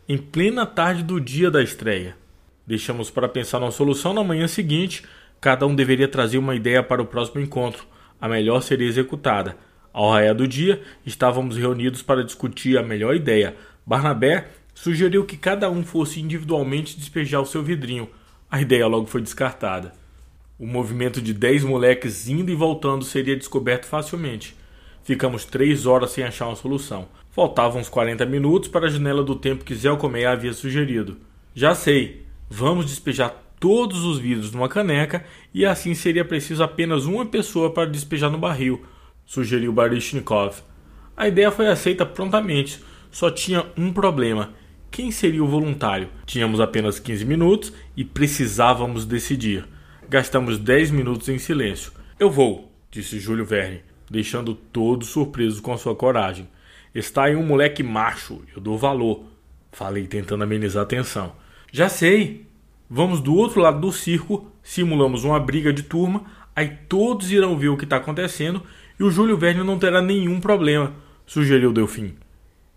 em 0.09 0.16
plena 0.16 0.64
tarde 0.64 1.02
do 1.02 1.21
dia 1.21 1.50
da 1.50 1.62
estreia? 1.62 2.16
Deixamos 2.66 3.11
para 3.11 3.28
pensar 3.28 3.61
na 3.61 3.71
solução 3.71 4.12
na 4.12 4.25
manhã 4.25 4.49
seguinte. 4.49 5.04
Cada 5.40 5.66
um 5.66 5.75
deveria 5.75 6.09
trazer 6.09 6.38
uma 6.38 6.54
ideia 6.54 6.83
para 6.83 7.00
o 7.00 7.06
próximo 7.06 7.40
encontro. 7.40 7.87
A 8.21 8.28
melhor 8.28 8.61
seria 8.61 8.88
executada. 8.88 9.56
Ao 9.92 10.11
raiar 10.11 10.35
do 10.35 10.47
dia, 10.49 10.83
estávamos 11.04 11.56
reunidos 11.56 12.02
para 12.02 12.25
discutir 12.25 12.76
a 12.76 12.83
melhor 12.83 13.14
ideia. 13.14 13.56
Barnabé 13.87 14.49
sugeriu 14.75 15.25
que 15.25 15.37
cada 15.37 15.71
um 15.71 15.85
fosse 15.85 16.21
individualmente 16.21 16.99
despejar 16.99 17.40
o 17.40 17.47
seu 17.47 17.62
vidrinho. 17.62 18.11
A 18.50 18.61
ideia 18.61 18.87
logo 18.87 19.06
foi 19.06 19.23
descartada. 19.23 19.92
O 20.59 20.66
movimento 20.66 21.23
de 21.23 21.33
dez 21.33 21.62
moleques 21.62 22.28
indo 22.28 22.50
e 22.50 22.54
voltando 22.54 23.04
seria 23.04 23.37
descoberto 23.37 23.87
facilmente. 23.87 24.56
Ficamos 25.06 25.44
três 25.44 25.86
horas 25.86 26.10
sem 26.10 26.25
achar 26.25 26.48
uma 26.48 26.56
solução. 26.56 27.06
Faltavam 27.30 27.80
uns 27.80 27.88
40 27.88 28.26
minutos 28.26 28.68
para 28.68 28.86
a 28.86 28.90
janela 28.90 29.22
do 29.22 29.36
tempo 29.36 29.64
que 29.64 29.72
Zé 29.72 29.88
Alcomeia 29.88 30.32
havia 30.32 30.52
sugerido. 30.52 31.16
Já 31.54 31.76
sei, 31.76 32.26
vamos 32.50 32.86
despejar 32.86 33.32
todos 33.60 34.02
os 34.02 34.18
vidros 34.18 34.50
numa 34.50 34.68
caneca 34.68 35.25
e 35.54 35.64
assim 35.64 35.94
seria 35.94 36.25
preciso 36.25 36.60
apenas 36.60 37.06
uma 37.06 37.25
pessoa 37.25 37.72
para 37.72 37.88
despejar 37.88 38.32
no 38.32 38.36
barril, 38.36 38.84
sugeriu 39.25 39.72
Baryshnikov. 39.72 40.56
A 41.16 41.28
ideia 41.28 41.52
foi 41.52 41.68
aceita 41.68 42.04
prontamente, 42.04 42.82
só 43.08 43.30
tinha 43.30 43.64
um 43.78 43.92
problema. 43.92 44.54
Quem 44.90 45.12
seria 45.12 45.44
o 45.44 45.46
voluntário? 45.46 46.08
Tínhamos 46.26 46.58
apenas 46.58 46.98
15 46.98 47.25
minutos 47.25 47.72
e 47.96 48.04
precisávamos 48.04 49.06
decidir. 49.06 49.68
Gastamos 50.08 50.58
10 50.58 50.90
minutos 50.90 51.28
em 51.28 51.38
silêncio. 51.38 51.92
Eu 52.18 52.28
vou, 52.28 52.72
disse 52.90 53.20
Júlio 53.20 53.44
Verne 53.44 53.84
deixando 54.10 54.54
todos 54.54 55.08
surpresos 55.08 55.60
com 55.60 55.76
sua 55.76 55.94
coragem. 55.94 56.48
Está 56.94 57.25
aí 57.25 57.36
um 57.36 57.44
moleque 57.44 57.82
macho, 57.82 58.42
eu 58.54 58.60
dou 58.60 58.78
valor. 58.78 59.25
Falei 59.72 60.06
tentando 60.06 60.44
amenizar 60.44 60.84
a 60.84 60.86
tensão. 60.86 61.32
Já 61.70 61.88
sei. 61.88 62.46
Vamos 62.88 63.20
do 63.20 63.34
outro 63.34 63.60
lado 63.60 63.80
do 63.80 63.90
circo, 63.90 64.50
simulamos 64.62 65.25
uma 65.25 65.40
briga 65.40 65.72
de 65.72 65.82
turma, 65.82 66.25
aí 66.54 66.68
todos 66.88 67.32
irão 67.32 67.58
ver 67.58 67.68
o 67.68 67.76
que 67.76 67.82
está 67.82 67.96
acontecendo 67.96 68.62
e 68.98 69.02
o 69.02 69.10
Júlio 69.10 69.36
Verne 69.36 69.64
não 69.64 69.76
terá 69.76 70.00
nenhum 70.00 70.40
problema, 70.40 70.94
sugeriu 71.26 71.72
Delfim. 71.72 72.14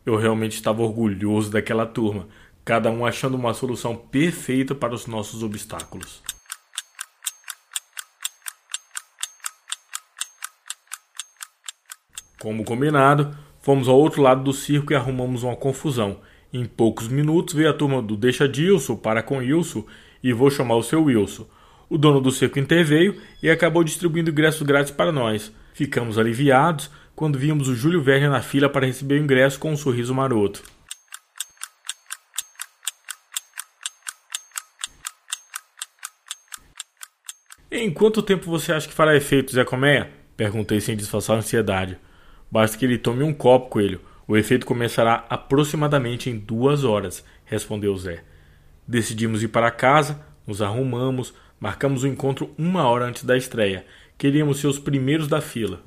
Eu 0.04 0.18
realmente 0.18 0.56
estava 0.56 0.82
orgulhoso 0.82 1.52
daquela 1.52 1.86
turma, 1.86 2.28
cada 2.66 2.90
um 2.90 3.06
achando 3.06 3.36
uma 3.36 3.54
solução 3.54 3.96
perfeita 3.96 4.74
para 4.74 4.96
os 4.96 5.06
nossos 5.06 5.44
obstáculos. 5.44 6.24
Como 12.40 12.64
combinado, 12.64 13.36
fomos 13.62 13.90
ao 13.90 14.00
outro 14.00 14.22
lado 14.22 14.42
do 14.42 14.54
circo 14.54 14.94
e 14.94 14.96
arrumamos 14.96 15.44
uma 15.44 15.58
confusão. 15.58 16.22
Em 16.54 16.66
poucos 16.66 17.10
minutos 17.10 17.54
veio 17.54 17.70
a 17.70 17.74
turma 17.74 18.02
do 18.02 18.16
Deixa 18.16 18.48
Dilson 18.48 18.96
para 18.96 19.22
com 19.22 19.40
Wilson 19.40 19.86
e 20.24 20.32
vou 20.32 20.50
chamar 20.50 20.76
o 20.76 20.84
seu 20.84 21.04
Wilson. 21.04 21.46
O 21.90 21.98
dono 21.98 22.22
do 22.22 22.32
circo 22.32 22.58
interveio 22.58 23.22
e 23.44 23.50
acabou 23.50 23.84
distribuindo 23.84 24.32
ingressos 24.32 24.62
grátis 24.62 24.92
para 24.92 25.12
nós. 25.12 25.52
Ficamos 25.74 26.18
aliviados 26.18 26.90
quando 27.14 27.38
vimos 27.38 27.68
o 27.68 27.76
Júlio 27.76 28.02
Verne 28.02 28.30
na 28.30 28.42
fila 28.42 28.70
para 28.70 28.86
receber 28.86 29.16
o 29.16 29.24
ingresso 29.24 29.60
com 29.60 29.74
um 29.74 29.78
sorriso 29.78 30.16
maroto. 30.16 30.64
Em 37.70 37.92
quanto 37.92 38.22
tempo 38.22 38.50
você 38.50 38.72
acha 38.72 38.88
que 38.88 38.94
fará 38.94 39.16
efeito, 39.16 39.52
Zé 39.52 39.66
Comé? 39.66 40.10
Perguntei 40.38 40.80
sem 40.80 40.96
disfarçar 40.96 41.36
a 41.36 41.40
ansiedade. 41.40 42.00
Basta 42.52 42.78
que 42.78 42.86
ele 42.86 42.98
tome 42.98 43.24
um 43.24 43.34
copo, 43.34 43.70
coelho. 43.70 44.02
O 44.28 44.38
efeito 44.38 44.66
começará 44.66 45.26
aproximadamente 45.30 46.30
em 46.30 46.38
duas 46.38 46.84
horas, 46.84 47.24
respondeu 47.46 47.96
Zé. 47.98 48.24
Decidimos 48.88 49.44
ir 49.44 49.48
para 49.48 49.72
casa, 49.72 50.24
nos 50.46 50.62
arrumamos, 50.62 51.34
marcamos 51.60 52.04
o 52.04 52.08
encontro 52.08 52.54
uma 52.58 52.88
hora 52.88 53.06
antes 53.06 53.24
da 53.24 53.38
estreia. 53.38 53.86
Queríamos 54.18 54.60
ser 54.60 54.68
os 54.68 54.80
primeiros 54.80 55.28
da 55.28 55.42
fila. 55.42 55.84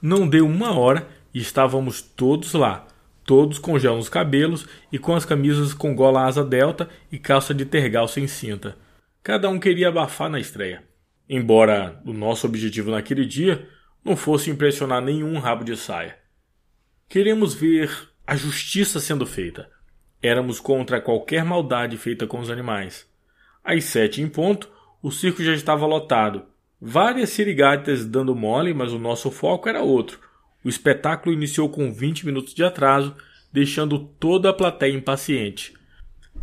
Não 0.00 0.28
deu 0.28 0.46
uma 0.46 0.78
hora 0.78 1.08
e 1.32 1.40
estávamos 1.40 2.02
todos 2.02 2.52
lá, 2.52 2.86
todos 3.24 3.58
com 3.58 3.78
gel 3.78 3.96
nos 3.96 4.08
cabelos 4.08 4.66
e 4.92 4.98
com 4.98 5.14
as 5.16 5.24
camisas 5.24 5.72
com 5.72 5.94
gola 5.94 6.26
asa 6.26 6.44
delta 6.44 6.90
e 7.10 7.18
calça 7.18 7.54
de 7.54 7.64
tergal 7.64 8.06
sem 8.06 8.26
cinta. 8.26 8.76
Cada 9.24 9.48
um 9.48 9.58
queria 9.58 9.88
abafar 9.88 10.28
na 10.28 10.38
estreia. 10.38 10.84
Embora 11.26 11.98
o 12.04 12.12
nosso 12.12 12.46
objetivo 12.46 12.90
naquele 12.90 13.24
dia 13.24 13.66
não 14.04 14.18
fosse 14.18 14.50
impressionar 14.50 15.00
nenhum 15.00 15.38
rabo 15.38 15.64
de 15.64 15.74
saia. 15.78 16.18
Queremos 17.08 17.54
ver 17.54 17.90
a 18.26 18.36
justiça 18.36 19.00
sendo 19.00 19.24
feita. 19.24 19.70
Éramos 20.22 20.60
contra 20.60 21.00
qualquer 21.00 21.42
maldade 21.42 21.96
feita 21.96 22.26
com 22.26 22.38
os 22.38 22.50
animais. 22.50 23.10
Às 23.64 23.84
sete 23.84 24.20
em 24.20 24.28
ponto, 24.28 24.70
o 25.02 25.10
circo 25.10 25.42
já 25.42 25.54
estava 25.54 25.86
lotado. 25.86 26.44
Várias 26.78 27.30
sirigatas 27.30 28.04
dando 28.04 28.36
mole, 28.36 28.74
mas 28.74 28.92
o 28.92 28.98
nosso 28.98 29.30
foco 29.30 29.70
era 29.70 29.80
outro. 29.82 30.20
O 30.62 30.68
espetáculo 30.68 31.34
iniciou 31.34 31.70
com 31.70 31.90
20 31.90 32.26
minutos 32.26 32.52
de 32.52 32.62
atraso, 32.62 33.16
deixando 33.50 33.98
toda 33.98 34.50
a 34.50 34.54
plateia 34.54 34.92
impaciente. 34.92 35.72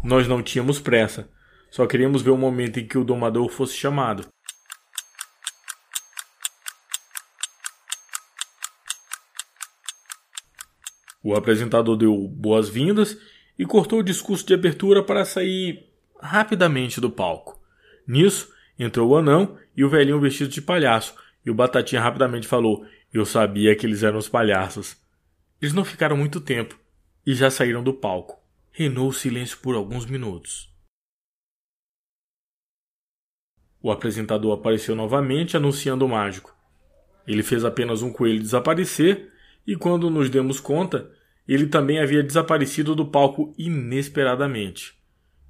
Nós 0.03 0.27
não 0.27 0.41
tínhamos 0.41 0.79
pressa. 0.79 1.29
Só 1.71 1.87
queríamos 1.87 2.21
ver 2.21 2.31
o 2.31 2.37
momento 2.37 2.81
em 2.81 2.85
que 2.85 2.97
o 2.97 3.03
domador 3.03 3.47
fosse 3.47 3.77
chamado. 3.77 4.27
O 11.23 11.33
apresentador 11.33 11.95
deu 11.95 12.27
boas-vindas 12.27 13.17
e 13.57 13.65
cortou 13.65 13.99
o 13.99 14.03
discurso 14.03 14.45
de 14.45 14.53
abertura 14.53 15.01
para 15.01 15.23
sair 15.23 15.87
rapidamente 16.19 16.99
do 16.99 17.09
palco. 17.09 17.57
Nisso, 18.05 18.51
entrou 18.77 19.09
o 19.09 19.15
anão 19.15 19.57
e 19.77 19.85
o 19.85 19.89
velhinho 19.89 20.19
vestido 20.19 20.49
de 20.49 20.61
palhaço, 20.61 21.15
e 21.45 21.49
o 21.49 21.53
Batatinha 21.53 22.01
rapidamente 22.01 22.47
falou: 22.47 22.85
Eu 23.13 23.25
sabia 23.25 23.75
que 23.75 23.85
eles 23.85 24.03
eram 24.03 24.17
os 24.17 24.27
palhaços. 24.27 24.97
Eles 25.61 25.73
não 25.73 25.85
ficaram 25.85 26.17
muito 26.17 26.41
tempo 26.41 26.77
e 27.25 27.33
já 27.33 27.49
saíram 27.49 27.83
do 27.83 27.93
palco. 27.93 28.41
Reinou 28.71 29.07
o 29.07 29.13
silêncio 29.13 29.57
por 29.59 29.75
alguns 29.75 30.05
minutos. 30.05 30.70
O 33.81 33.91
apresentador 33.91 34.53
apareceu 34.53 34.95
novamente 34.95 35.57
anunciando 35.57 36.05
o 36.05 36.09
mágico. 36.09 36.55
Ele 37.27 37.43
fez 37.43 37.65
apenas 37.65 38.01
um 38.01 38.11
coelho 38.11 38.39
desaparecer 38.39 39.31
e, 39.65 39.75
quando 39.75 40.09
nos 40.09 40.29
demos 40.29 40.59
conta, 40.59 41.09
ele 41.47 41.67
também 41.67 42.00
havia 42.00 42.23
desaparecido 42.23 42.95
do 42.95 43.05
palco 43.05 43.53
inesperadamente. 43.57 44.93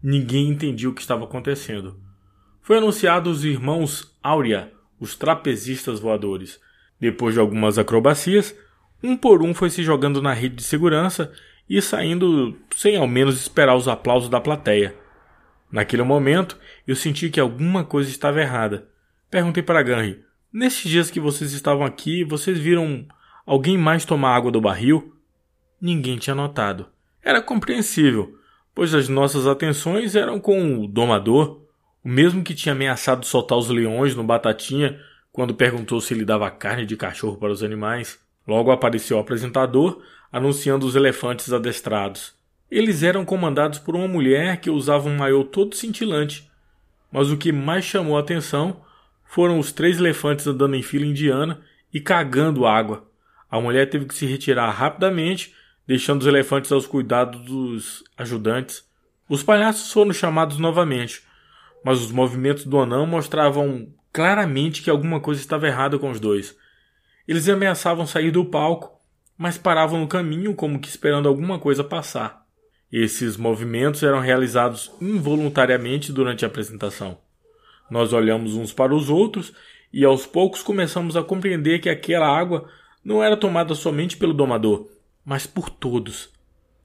Ninguém 0.01 0.49
entendia 0.49 0.89
o 0.89 0.93
que 0.93 1.01
estava 1.01 1.25
acontecendo. 1.25 1.99
Foi 2.61 2.77
anunciado 2.77 3.29
os 3.29 3.43
irmãos 3.43 4.15
Áurea, 4.23 4.71
os 4.99 5.15
trapezistas 5.15 5.99
voadores. 5.99 6.59
Depois 6.99 7.33
de 7.33 7.39
algumas 7.39 7.77
acrobacias, 7.77 8.55
um 9.03 9.17
por 9.17 9.41
um 9.41 9.53
foi 9.53 9.69
se 9.69 9.83
jogando 9.83 10.21
na 10.21 10.33
rede 10.33 10.55
de 10.55 10.63
segurança 10.63 11.31
e 11.69 11.81
saindo 11.81 12.57
sem 12.75 12.97
ao 12.97 13.07
menos 13.07 13.39
esperar 13.39 13.75
os 13.75 13.87
aplausos 13.87 14.29
da 14.29 14.39
plateia. 14.39 14.95
Naquele 15.71 16.03
momento, 16.03 16.57
eu 16.85 16.95
senti 16.95 17.29
que 17.29 17.39
alguma 17.39 17.83
coisa 17.83 18.09
estava 18.09 18.41
errada. 18.41 18.87
Perguntei 19.29 19.63
para 19.63 19.81
Ganri: 19.81 20.23
Nesses 20.51 20.89
dias 20.89 21.09
que 21.09 21.19
vocês 21.19 21.53
estavam 21.53 21.85
aqui, 21.85 22.23
vocês 22.23 22.59
viram 22.59 23.07
alguém 23.45 23.77
mais 23.77 24.03
tomar 24.03 24.35
água 24.35 24.51
do 24.51 24.59
barril? 24.59 25.15
Ninguém 25.79 26.17
tinha 26.17 26.35
notado. 26.35 26.87
Era 27.23 27.41
compreensível, 27.41 28.37
pois 28.75 28.93
as 28.93 29.07
nossas 29.07 29.47
atenções 29.47 30.15
eram 30.15 30.39
com 30.39 30.83
o 30.83 30.87
domador, 30.87 31.61
o 32.03 32.09
mesmo 32.09 32.43
que 32.43 32.53
tinha 32.53 32.73
ameaçado 32.73 33.25
soltar 33.25 33.57
os 33.57 33.69
leões 33.69 34.15
no 34.15 34.23
Batatinha 34.23 34.99
quando 35.31 35.55
perguntou 35.55 36.01
se 36.01 36.13
ele 36.13 36.25
dava 36.25 36.51
carne 36.51 36.85
de 36.85 36.97
cachorro 36.97 37.37
para 37.37 37.51
os 37.51 37.63
animais. 37.63 38.19
Logo 38.45 38.71
apareceu 38.71 39.17
o 39.17 39.19
apresentador 39.19 40.01
anunciando 40.31 40.85
os 40.85 40.95
elefantes 40.95 41.53
adestrados. 41.53 42.33
Eles 42.71 43.03
eram 43.03 43.25
comandados 43.25 43.79
por 43.79 43.97
uma 43.97 44.07
mulher 44.07 44.61
que 44.61 44.69
usava 44.69 45.09
um 45.09 45.17
maiô 45.17 45.43
todo 45.43 45.75
cintilante, 45.75 46.49
mas 47.11 47.29
o 47.29 47.35
que 47.35 47.51
mais 47.51 47.83
chamou 47.83 48.15
a 48.15 48.21
atenção 48.21 48.81
foram 49.25 49.59
os 49.59 49.73
três 49.73 49.99
elefantes 49.99 50.47
andando 50.47 50.75
em 50.75 50.81
fila 50.81 51.05
indiana 51.05 51.59
e 51.93 51.99
cagando 51.99 52.65
água. 52.65 53.05
A 53.49 53.59
mulher 53.59 53.89
teve 53.89 54.05
que 54.05 54.15
se 54.15 54.25
retirar 54.25 54.71
rapidamente, 54.71 55.53
deixando 55.85 56.21
os 56.21 56.27
elefantes 56.27 56.71
aos 56.71 56.87
cuidados 56.87 57.41
dos 57.41 58.05
ajudantes. 58.17 58.89
Os 59.27 59.43
palhaços 59.43 59.91
foram 59.91 60.13
chamados 60.13 60.57
novamente, 60.57 61.23
mas 61.83 62.01
os 62.01 62.09
movimentos 62.09 62.63
do 62.63 62.79
anão 62.79 63.05
mostravam 63.05 63.93
claramente 64.13 64.81
que 64.81 64.89
alguma 64.89 65.19
coisa 65.19 65.41
estava 65.41 65.67
errada 65.67 65.99
com 65.99 66.09
os 66.09 66.21
dois. 66.21 66.55
Eles 67.27 67.49
ameaçavam 67.49 68.07
sair 68.07 68.31
do 68.31 68.45
palco, 68.45 68.97
mas 69.37 69.57
paravam 69.57 69.99
no 69.99 70.07
caminho 70.07 70.55
como 70.55 70.79
que 70.79 70.87
esperando 70.87 71.27
alguma 71.27 71.59
coisa 71.59 71.83
passar. 71.83 72.40
Esses 72.91 73.37
movimentos 73.37 74.03
eram 74.03 74.19
realizados 74.19 74.91
involuntariamente 74.99 76.11
durante 76.11 76.43
a 76.43 76.47
apresentação. 76.49 77.17
Nós 77.89 78.11
olhamos 78.11 78.53
uns 78.53 78.73
para 78.73 78.93
os 78.93 79.09
outros 79.09 79.53
e 79.93 80.03
aos 80.03 80.25
poucos 80.25 80.61
começamos 80.61 81.15
a 81.15 81.23
compreender 81.23 81.79
que 81.79 81.89
aquela 81.89 82.27
água 82.27 82.67
não 83.03 83.23
era 83.23 83.37
tomada 83.37 83.73
somente 83.75 84.17
pelo 84.17 84.33
domador, 84.33 84.87
mas 85.23 85.47
por 85.47 85.69
todos. 85.69 86.29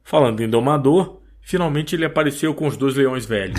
Falando 0.04 0.40
em 0.40 0.48
domador, 0.48 1.20
finalmente 1.40 1.96
ele 1.96 2.04
apareceu 2.04 2.54
com 2.54 2.68
os 2.68 2.76
dois 2.76 2.94
leões 2.94 3.26
velhos. 3.26 3.58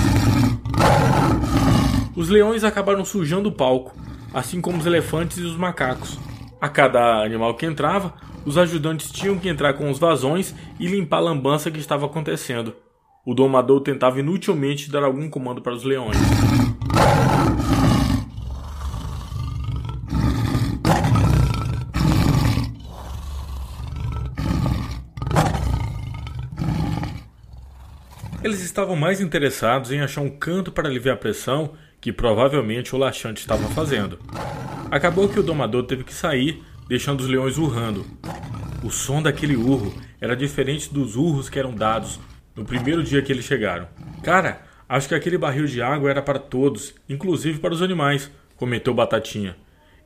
Os 2.16 2.30
leões 2.30 2.64
acabaram 2.64 3.04
sujando 3.04 3.50
o 3.50 3.52
palco, 3.52 3.94
assim 4.34 4.62
como 4.62 4.78
os 4.78 4.86
elefantes 4.86 5.38
e 5.38 5.44
os 5.44 5.58
macacos. 5.58 6.18
A 6.60 6.70
cada 6.70 7.24
animal 7.24 7.56
que 7.56 7.66
entrava, 7.66 8.14
os 8.48 8.58
ajudantes 8.58 9.12
tinham 9.12 9.38
que 9.38 9.50
entrar 9.50 9.74
com 9.74 9.92
os 9.92 10.00
vazões 10.00 10.56
e 10.80 10.88
limpar 10.88 11.18
a 11.18 11.20
lambança 11.20 11.70
que 11.70 11.80
estava 11.80 12.06
acontecendo. 12.06 12.74
O 13.26 13.34
domador 13.34 13.82
tentava 13.82 14.22
inutilmente 14.22 14.90
dar 14.90 15.04
algum 15.04 15.30
comando 15.30 15.62
para 15.62 15.74
os 15.74 15.84
leões. 15.84 16.16
Eles 28.42 28.62
estavam 28.62 28.96
mais 28.96 29.20
interessados 29.20 29.92
em 29.92 30.00
achar 30.00 30.22
um 30.22 30.30
canto 30.30 30.72
para 30.72 30.88
aliviar 30.88 31.16
a 31.16 31.20
pressão 31.20 31.74
que 32.00 32.14
provavelmente 32.14 32.96
o 32.96 32.98
laxante 32.98 33.42
estava 33.42 33.68
fazendo. 33.72 34.18
Acabou 34.90 35.28
que 35.28 35.38
o 35.38 35.44
domador 35.44 35.84
teve 35.84 36.06
que 36.06 36.14
sair, 36.14 36.64
deixando 36.88 37.20
os 37.20 37.28
leões 37.28 37.58
urrando. 37.58 38.06
O 38.88 38.90
som 38.90 39.22
daquele 39.22 39.58
urro 39.58 39.94
era 40.22 40.34
diferente 40.34 40.94
dos 40.94 41.18
urros 41.18 41.50
que 41.50 41.60
eram 41.60 41.76
dados 41.76 42.22
no 42.56 42.64
primeiro 42.64 43.04
dia 43.04 43.22
que 43.22 43.34
eles 43.34 43.44
chegaram. 43.44 43.86
Cara, 44.24 44.62
acho 44.88 45.10
que 45.10 45.14
aquele 45.14 45.38
barril 45.38 45.66
de 45.66 45.82
água 45.82 46.10
era 46.10 46.22
para 46.22 46.40
todos, 46.40 46.96
inclusive 47.10 47.60
para 47.60 47.74
os 47.74 47.82
animais, 47.82 48.32
comentou 48.56 48.94
Batatinha. 48.94 49.58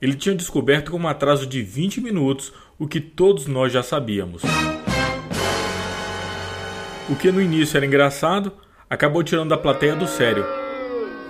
Ele 0.01 0.15
tinha 0.15 0.33
descoberto 0.33 0.89
com 0.89 0.97
um 0.97 1.07
atraso 1.07 1.45
de 1.45 1.61
20 1.61 2.01
minutos 2.01 2.51
o 2.79 2.87
que 2.87 2.99
todos 2.99 3.45
nós 3.45 3.71
já 3.71 3.83
sabíamos. 3.83 4.41
O 7.07 7.15
que 7.15 7.31
no 7.31 7.39
início 7.39 7.77
era 7.77 7.85
engraçado, 7.85 8.51
acabou 8.89 9.21
tirando 9.23 9.53
a 9.53 9.59
plateia 9.59 9.95
do 9.95 10.07
sério. 10.07 10.43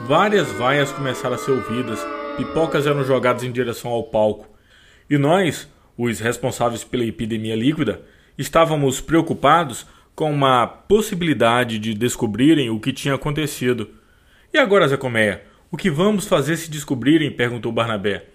Várias 0.07 0.49
vaias 0.53 0.89
começaram 0.89 1.35
a 1.35 1.37
ser 1.37 1.51
ouvidas, 1.51 1.99
pipocas 2.37 2.87
eram 2.87 3.03
jogadas 3.03 3.43
em 3.43 3.51
direção 3.51 3.91
ao 3.91 4.05
palco. 4.05 4.47
E 5.09 5.17
nós, 5.17 5.67
os 6.01 6.19
responsáveis 6.19 6.83
pela 6.83 7.05
epidemia 7.05 7.55
líquida, 7.55 8.01
estávamos 8.35 8.99
preocupados 8.99 9.85
com 10.15 10.31
uma 10.31 10.65
possibilidade 10.65 11.77
de 11.77 11.93
descobrirem 11.93 12.71
o 12.71 12.79
que 12.79 12.91
tinha 12.91 13.13
acontecido. 13.13 13.87
E 14.51 14.57
agora, 14.57 14.87
Zé 14.87 14.97
Colmeia, 14.97 15.43
o 15.69 15.77
que 15.77 15.91
vamos 15.91 16.25
fazer 16.25 16.57
se 16.57 16.71
descobrirem? 16.71 17.29
perguntou 17.29 17.71
Barnabé. 17.71 18.25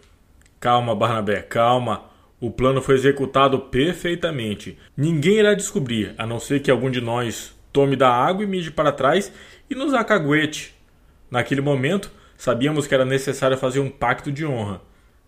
Calma, 0.61 0.94
Barnabé, 0.94 1.42
calma. 1.42 2.04
O 2.40 2.52
plano 2.52 2.80
foi 2.80 2.95
executado 2.95 3.58
perfeitamente. 3.58 4.78
Ninguém 4.97 5.38
irá 5.38 5.52
descobrir, 5.52 6.14
a 6.17 6.25
não 6.25 6.38
ser 6.38 6.60
que 6.60 6.71
algum 6.71 6.91
de 6.91 7.00
nós 7.00 7.52
tome 7.73 7.97
da 7.97 8.10
água 8.10 8.45
e 8.45 8.47
mide 8.47 8.71
para 8.71 8.93
trás 8.93 9.32
e 9.69 9.75
nos 9.75 9.93
acaguete. 9.93 10.73
Naquele 11.28 11.60
momento, 11.60 12.12
sabíamos 12.36 12.86
que 12.86 12.95
era 12.95 13.04
necessário 13.04 13.58
fazer 13.58 13.80
um 13.80 13.91
pacto 13.91 14.30
de 14.30 14.47
honra. 14.47 14.80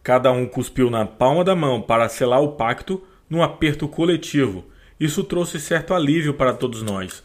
Cada 0.03 0.33
um 0.33 0.47
cuspiu 0.47 0.91
na 0.91 1.05
palma 1.05 1.45
da 1.45 1.55
mão 1.55 1.83
para 1.83 2.09
selar 2.09 2.41
o 2.41 2.53
pacto 2.53 3.03
num 3.29 3.43
aperto 3.43 3.87
coletivo. 3.87 4.65
Isso 4.99 5.23
trouxe 5.23 5.61
certo 5.61 5.95
alívio 5.95 6.35
para 6.35 6.55
todos 6.55 6.83
nós. 6.83 7.23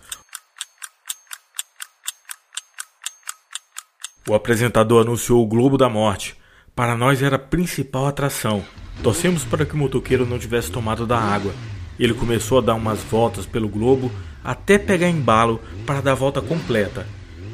O 4.28 4.34
apresentador 4.34 5.02
anunciou 5.02 5.44
o 5.44 5.48
Globo 5.48 5.78
da 5.78 5.90
Morte. 5.90 6.36
Para 6.76 6.96
nós 6.96 7.22
era 7.22 7.36
a 7.36 7.40
principal 7.40 8.08
atração. 8.08 8.64
Torcemos 9.02 9.44
para 9.44 9.66
que 9.66 9.74
o 9.74 9.78
motoqueiro 9.78 10.26
não 10.26 10.40
tivesse 10.40 10.72
tomado 10.72 11.06
da 11.06 11.18
água. 11.18 11.54
Ele 12.00 12.14
começou 12.14 12.58
a 12.58 12.62
dar 12.62 12.76
umas 12.76 13.00
voltas 13.04 13.46
pelo 13.46 13.68
globo 13.68 14.12
até 14.44 14.78
pegar 14.78 15.10
embalo 15.10 15.62
para 15.86 16.02
dar 16.02 16.14
a 16.14 16.16
volta 16.16 16.42
completa. 16.42 17.08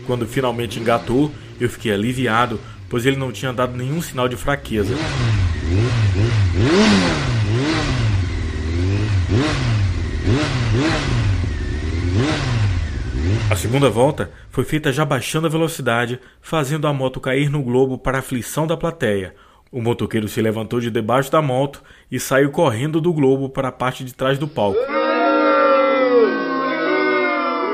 Quando 0.05 0.27
finalmente 0.27 0.79
engatou, 0.79 1.31
eu 1.59 1.69
fiquei 1.69 1.91
aliviado, 1.91 2.59
pois 2.89 3.05
ele 3.05 3.15
não 3.15 3.31
tinha 3.31 3.53
dado 3.53 3.77
nenhum 3.77 4.01
sinal 4.01 4.27
de 4.27 4.35
fraqueza. 4.35 4.95
A 13.49 13.55
segunda 13.55 13.89
volta 13.89 14.31
foi 14.49 14.63
feita 14.63 14.91
já 14.91 15.05
baixando 15.05 15.47
a 15.47 15.49
velocidade, 15.49 16.19
fazendo 16.41 16.87
a 16.87 16.93
moto 16.93 17.19
cair 17.19 17.49
no 17.49 17.61
globo 17.61 17.97
para 17.97 18.17
a 18.17 18.19
aflição 18.19 18.67
da 18.67 18.75
plateia, 18.75 19.33
o 19.71 19.81
motoqueiro 19.81 20.27
se 20.27 20.41
levantou 20.41 20.79
de 20.79 20.89
debaixo 20.89 21.31
da 21.31 21.41
moto 21.41 21.83
e 22.11 22.19
saiu 22.19 22.49
correndo 22.49 22.99
do 22.99 23.13
globo 23.13 23.49
para 23.49 23.67
a 23.67 23.71
parte 23.71 24.03
de 24.03 24.15
trás 24.15 24.39
do 24.39 24.47
palco. 24.47 24.79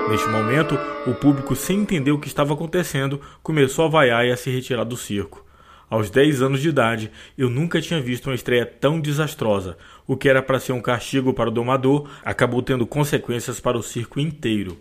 Neste 0.10 0.30
momento, 0.30 0.78
o 1.08 1.16
público, 1.16 1.56
sem 1.56 1.82
entender 1.82 2.12
o 2.12 2.20
que 2.20 2.28
estava 2.28 2.54
acontecendo, 2.54 3.20
começou 3.42 3.86
a 3.86 3.90
vaiar 3.90 4.24
e 4.26 4.32
a 4.32 4.38
se 4.38 4.52
retirar 4.52 4.84
do 4.84 4.96
circo. 4.96 5.44
Aos 5.90 6.12
10 6.12 6.44
anos 6.44 6.62
de 6.62 6.70
idade, 6.70 7.12
eu 7.36 7.50
nunca 7.50 7.82
tinha 7.82 8.00
visto 8.00 8.28
uma 8.28 8.36
estreia 8.36 8.68
tão 8.68 9.00
desastrosa. 9.00 9.78
O 10.06 10.16
que 10.16 10.30
era 10.30 10.44
para 10.44 10.60
ser 10.60 10.74
um 10.74 10.82
castigo 10.82 11.34
para 11.34 11.50
o 11.50 11.54
domador 11.54 12.08
acabou 12.24 12.62
tendo 12.62 12.86
consequências 12.86 13.60
para 13.60 13.78
o 13.78 13.84
circo 13.84 14.20
inteiro. 14.20 14.78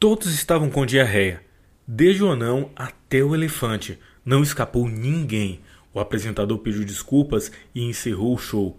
Todos 0.00 0.34
estavam 0.34 0.70
com 0.70 0.86
diarreia, 0.86 1.42
desde 1.86 2.24
o 2.24 2.30
anão 2.30 2.70
até 2.74 3.22
o 3.22 3.34
elefante. 3.34 3.98
Não 4.24 4.42
escapou 4.42 4.88
ninguém. 4.88 5.60
O 5.92 6.00
apresentador 6.00 6.58
pediu 6.58 6.84
desculpas 6.84 7.52
e 7.74 7.84
encerrou 7.84 8.34
o 8.34 8.38
show. 8.38 8.78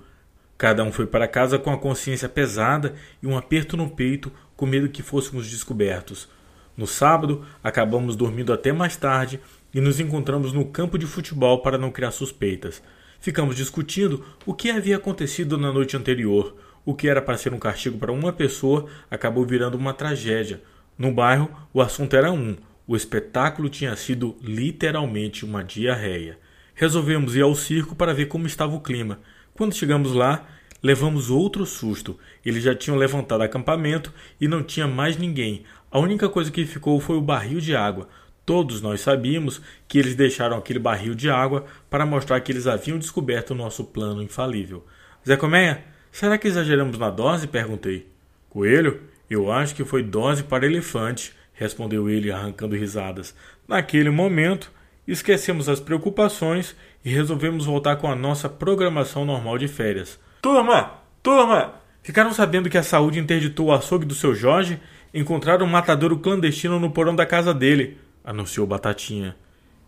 Cada 0.57 0.83
um 0.83 0.91
foi 0.91 1.05
para 1.05 1.27
casa 1.27 1.59
com 1.59 1.71
a 1.71 1.77
consciência 1.77 2.27
pesada 2.27 2.95
e 3.21 3.27
um 3.27 3.37
aperto 3.37 3.77
no 3.77 3.89
peito, 3.89 4.31
com 4.58 4.65
medo 4.65 4.89
que 4.89 5.04
fôssemos 5.04 5.48
descobertos. 5.50 6.28
No 6.76 6.86
sábado, 6.86 7.46
acabamos 7.63 8.15
dormindo 8.15 8.52
até 8.52 8.74
mais 8.74 8.98
tarde 8.98 9.39
e 9.74 9.80
nos 9.80 10.00
encontramos 10.00 10.52
no 10.52 10.65
campo 10.65 10.98
de 10.98 11.06
futebol 11.06 11.62
para 11.62 11.78
não 11.78 11.91
criar 11.91 12.12
suspeitas. 12.12 12.82
Ficamos 13.20 13.56
discutindo 13.56 14.26
o 14.46 14.54
que 14.54 14.70
havia 14.70 14.98
acontecido 14.98 15.58
na 15.58 15.72
noite 15.72 15.96
anterior. 15.96 16.56
O 16.86 16.93
que 16.93 17.08
era 17.08 17.22
para 17.22 17.38
ser 17.38 17.54
um 17.54 17.60
castigo 17.60 17.98
para 17.98 18.12
uma 18.12 18.34
pessoa 18.34 18.88
acabou 19.10 19.46
virando 19.46 19.78
uma 19.78 19.93
tragédia. 19.93 20.62
No 20.98 21.12
bairro, 21.12 21.50
o 21.74 21.82
assunto 21.82 22.15
era 22.15 22.32
um: 22.32 22.56
o 22.88 22.96
espetáculo 22.96 23.70
tinha 23.70 23.96
sido 23.96 24.36
literalmente 24.41 25.46
uma 25.46 25.63
diarreia. 25.63 26.39
Resolvemos 26.74 27.36
ir 27.36 27.41
ao 27.41 27.56
circo 27.56 27.96
para 27.96 28.13
ver 28.13 28.28
como 28.28 28.48
estava 28.48 28.76
o 28.76 28.82
clima. 28.82 29.20
Quando 29.54 29.76
chegamos 29.76 30.13
lá, 30.13 30.48
levamos 30.81 31.29
outro 31.29 31.65
susto. 31.65 32.17
Eles 32.45 32.63
já 32.63 32.75
tinham 32.75 32.97
levantado 32.97 33.41
acampamento 33.41 34.13
e 34.39 34.47
não 34.47 34.63
tinha 34.63 34.87
mais 34.87 35.17
ninguém. 35.17 35.63
A 35.91 35.99
única 35.99 36.29
coisa 36.29 36.51
que 36.51 36.65
ficou 36.65 36.99
foi 36.99 37.17
o 37.17 37.21
barril 37.21 37.59
de 37.59 37.75
água. 37.75 38.07
Todos 38.45 38.81
nós 38.81 39.01
sabíamos 39.01 39.61
que 39.87 39.97
eles 39.99 40.15
deixaram 40.15 40.57
aquele 40.57 40.79
barril 40.79 41.13
de 41.13 41.29
água 41.29 41.65
para 41.89 42.05
mostrar 42.05 42.39
que 42.39 42.51
eles 42.51 42.67
haviam 42.67 42.97
descoberto 42.97 43.51
o 43.51 43.55
nosso 43.55 43.83
plano 43.83 44.23
infalível. 44.23 44.85
Zé 45.27 45.35
Coméia, 45.35 45.83
será 46.11 46.37
que 46.37 46.47
exageramos 46.47 46.97
na 46.97 47.09
dose? 47.09 47.47
perguntei. 47.47 48.07
Coelho, 48.49 49.01
eu 49.29 49.51
acho 49.51 49.75
que 49.75 49.83
foi 49.83 50.01
dose 50.01 50.43
para 50.43 50.65
elefante, 50.65 51.33
respondeu 51.53 52.09
ele 52.09 52.31
arrancando 52.31 52.75
risadas. 52.75 53.35
Naquele 53.67 54.09
momento, 54.09 54.71
esquecemos 55.05 55.67
as 55.67 55.81
preocupações 55.81 56.75
e 57.03 57.09
resolvemos 57.09 57.65
voltar 57.65 57.97
com 57.97 58.09
a 58.09 58.15
nossa 58.15 58.47
programação 58.47 59.25
normal 59.25 59.57
de 59.57 59.67
férias. 59.67 60.17
Turma! 60.47 60.91
Turma! 61.21 61.73
Ficaram 62.01 62.31
sabendo 62.31 62.69
que 62.69 62.77
a 62.77 62.81
saúde 62.81 63.19
interditou 63.19 63.65
o 63.65 63.73
açougue 63.73 64.05
do 64.05 64.15
seu 64.15 64.33
Jorge? 64.33 64.79
Encontraram 65.13 65.65
um 65.65 65.69
matadouro 65.69 66.19
clandestino 66.19 66.79
no 66.79 66.89
porão 66.89 67.13
da 67.13 67.25
casa 67.25 67.53
dele, 67.53 67.97
anunciou 68.23 68.65
Batatinha. 68.65 69.36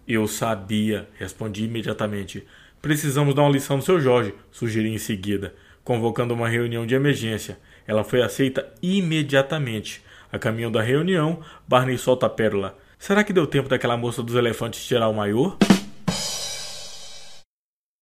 Eu 0.05 0.27
sabia, 0.27 1.07
respondi 1.17 1.63
imediatamente. 1.63 2.45
Precisamos 2.81 3.33
dar 3.33 3.43
uma 3.43 3.51
lição 3.51 3.77
no 3.77 3.81
seu 3.81 4.01
Jorge, 4.01 4.33
sugeri 4.51 4.93
em 4.93 4.97
seguida, 4.97 5.55
convocando 5.81 6.33
uma 6.33 6.49
reunião 6.49 6.85
de 6.85 6.93
emergência. 6.93 7.57
Ela 7.87 8.03
foi 8.03 8.21
aceita 8.21 8.67
imediatamente. 8.81 10.03
A 10.29 10.37
caminho 10.37 10.69
da 10.69 10.81
reunião, 10.81 11.39
Barney 11.65 11.97
solta 11.97 12.25
a 12.25 12.29
pérola. 12.29 12.77
Será 12.97 13.23
que 13.23 13.31
deu 13.31 13.47
tempo 13.47 13.69
daquela 13.69 13.95
moça 13.95 14.21
dos 14.21 14.35
elefantes 14.35 14.85
tirar 14.85 15.07
o 15.07 15.13
maior? 15.13 15.57